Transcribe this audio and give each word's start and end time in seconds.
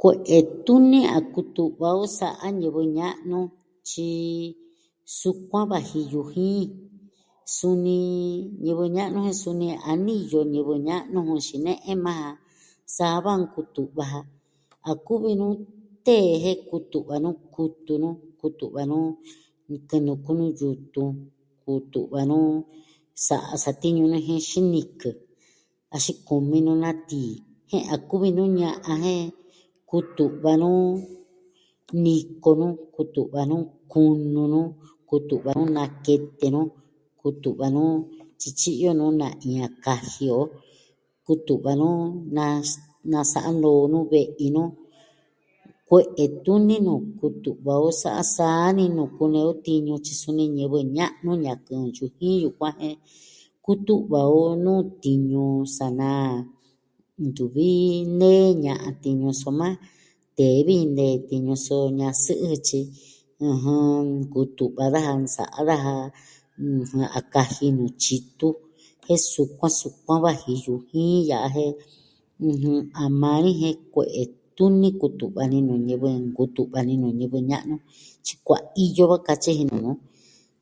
Kue'e 0.00 0.38
tuni 0.64 1.00
a 1.16 1.18
kutu'va 1.34 1.88
o 2.02 2.04
sa'a 2.18 2.46
ñivɨ 2.60 2.82
ña'nu. 2.98 3.38
Tyi 3.88 4.06
sukuan 5.18 5.64
vaji 5.72 6.00
yujin. 6.12 6.64
Suni, 7.56 7.96
ñivɨ 8.64 8.84
ña'nu 8.96 9.18
jen 9.26 9.38
suni 9.42 9.66
a 9.88 9.90
niyo 10.06 10.40
ñivɨ 10.52 10.74
ña'nu 10.88 11.18
jun 11.28 11.42
xine'e 11.48 11.92
maa 12.04 12.28
ja. 12.32 12.38
Sa 12.96 13.06
va 13.24 13.32
nkutu'va 13.42 14.04
ja. 14.12 14.20
A 14.90 14.92
kuvi 15.06 15.30
nu 15.40 15.46
tee 16.06 16.30
jen 16.44 16.58
kutu'va 16.70 17.14
nu 17.24 17.30
kutu 17.54 17.92
nu 18.02 18.08
kutu'va 18.40 18.82
nu 18.90 18.98
kɨ'ɨn 19.88 20.02
nukú 20.06 20.30
nu 20.38 20.46
yutun. 20.60 21.10
Kutu'va 21.62 22.20
nu 22.30 22.38
sa'a 23.26 23.54
satiñu 23.62 24.04
nu 24.04 24.12
na 24.12 24.18
jin 24.26 24.42
xinikɨ. 24.48 25.10
Axin 25.94 26.16
kumi 26.26 26.58
nu 26.66 26.72
na 26.82 26.90
tii. 27.08 27.34
Jen 27.70 27.84
a 27.94 27.96
kuvi 28.08 28.28
nu 28.36 28.42
ña'an, 28.58 28.98
jen 29.04 29.24
kutu'va 29.90 30.52
nu 30.62 30.70
niko 32.04 32.50
nu, 32.60 32.66
kutu'va 32.94 33.40
nu 33.50 33.56
kunu 33.92 34.42
nu, 34.54 34.60
kutu'va 35.08 35.50
nu 35.56 35.62
nakete 35.76 36.46
nu, 36.54 36.60
kutu'va 37.20 37.66
nu 37.76 37.82
tyityi'yo 38.38 38.90
nu 38.98 39.06
na 39.20 39.26
iin 39.46 39.62
a 39.66 39.68
kaji 39.84 40.24
o. 40.40 40.42
Kutu'va 41.26 41.72
nu 41.80 41.88
nas... 42.36 42.68
nasa'a 43.12 43.50
noo 43.62 43.82
nu 43.92 43.98
ve'i 44.12 44.46
nu. 44.56 44.62
Kue'e 45.88 46.24
tuni 46.44 46.76
nuu 46.86 47.00
kutu'va 47.18 47.72
o 47.86 47.88
sa'a 48.02 48.22
saa 48.36 48.68
ni 48.76 48.84
nu 48.96 49.02
kunee 49.16 49.44
o 49.50 49.52
tiñu 49.64 49.94
tyi 50.04 50.14
suni 50.20 50.44
ñivɨ 50.56 50.78
ña'nu 50.96 51.30
ñankɨɨn 51.44 51.82
yujin 51.96 52.34
yukuan. 52.42 52.74
Jen 52.80 52.96
kutu'va 53.64 54.20
o 54.40 54.56
nuu 54.64 54.82
tiñu 55.02 55.42
sa 55.76 55.86
naa. 56.00 56.34
Ntuvi 57.24 57.68
nee 58.18 58.46
ña'an 58.64 58.94
tiñu 59.02 59.28
soma 59.40 59.68
tee 60.36 60.56
vi 60.66 60.76
nee 60.96 61.14
tiñu 61.28 61.52
so 61.66 61.76
ña'an 61.98 62.16
sɨ'ɨ 62.24 62.50
tyi, 62.66 62.80
ɨjɨn, 63.50 64.06
kutu'va 64.32 64.84
daja 64.94 65.12
nsa'a 65.24 65.60
daja. 65.68 65.96
N... 66.60 67.00
a 67.18 67.20
kaji 67.32 67.66
nu 67.76 67.84
tyitu. 68.02 68.48
jen 69.06 69.20
sukuan 69.32 69.72
sukuan 69.80 70.18
vaji 70.24 70.52
yujin 70.64 71.12
ya'a 71.28 71.48
jen, 71.56 71.72
ɨjɨn, 72.48 72.78
a 73.02 73.04
maa 73.20 73.38
ni 73.44 73.50
jen 73.60 73.74
kue'e 73.94 74.22
tuni 74.56 74.88
kutu'va 75.00 75.42
ni 75.52 75.58
nuu 75.66 75.78
ñivɨ, 75.86 76.08
nkutu'va 76.24 76.80
ni 76.88 76.94
nuu 77.02 77.12
ñivɨ 77.18 77.38
ña'nu. 77.50 77.76
Tyi 78.24 78.34
kuaiyo 78.46 79.04
katyi 79.26 79.50
ji 79.58 79.64
nuu 79.70 79.80
nu. 79.86 79.92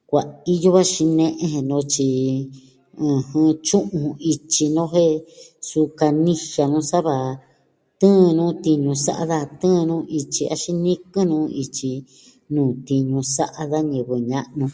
kuaiyo 0.09 0.71
xine'en 0.93 1.33
je 1.53 1.61
noo 1.69 1.83
tyi, 1.93 2.07
ɨjɨn, 3.15 3.51
tyu'un 3.67 4.07
ityi 4.31 4.65
no'o 4.77 4.87
jen 4.93 5.15
su 5.69 5.79
kanijia 5.99 6.65
nu 6.73 6.81
sava 6.91 7.15
tɨɨn 8.01 8.27
nu 8.39 8.45
tiñu 8.65 8.91
sa'a 9.05 9.25
daja. 9.31 9.51
Tɨɨn 9.61 9.81
nu 9.91 9.97
ityi 10.21 10.43
axin 10.55 10.79
nikɨn 10.87 11.25
nu 11.31 11.39
ityi 11.63 11.93
nuu 12.55 12.71
tiñu 12.87 13.19
sa'a 13.37 13.63
da 13.73 13.79
ñivɨ 13.91 14.15
ña'nu. 14.31 14.67